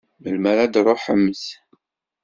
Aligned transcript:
Melmi 0.21 0.47
ara 0.51 0.65
d-truḥemt? 0.67 1.43